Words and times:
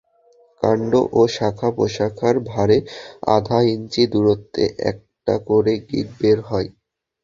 কাণ্ড 0.61 0.91
ও 1.11 1.31
শাখা 1.35 1.69
প্রশাখার 1.75 2.35
ভারে 2.49 2.77
আধা 3.35 3.59
ইঞ্চি 3.71 4.03
দূরত্বে 4.13 4.63
একটা 4.91 5.35
করে 5.47 5.73
গিঁট 5.87 6.07
বের 6.19 6.37
হয়। 6.49 6.69